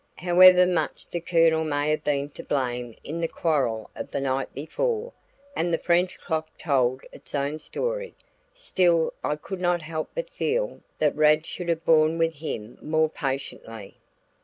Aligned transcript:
However 0.17 0.65
much 0.65 1.05
the 1.11 1.19
Colonel 1.21 1.63
may 1.63 1.91
have 1.91 2.03
been 2.03 2.31
to 2.31 2.41
blame 2.43 2.95
in 3.03 3.19
their 3.19 3.27
quarrel 3.27 3.91
of 3.95 4.09
the 4.09 4.19
night 4.19 4.51
before 4.51 5.13
and 5.55 5.71
the 5.71 5.77
French 5.77 6.19
clock 6.19 6.47
told 6.57 7.03
its 7.11 7.35
own 7.35 7.59
story 7.59 8.15
still 8.51 9.13
I 9.23 9.35
could 9.35 9.61
not 9.61 9.83
help 9.83 10.09
but 10.15 10.31
feel 10.31 10.81
that 10.97 11.15
Rad 11.15 11.45
should 11.45 11.69
have 11.69 11.85
borne 11.85 12.17
with 12.17 12.33
him 12.33 12.79
more 12.81 13.11
patiently. 13.11 13.99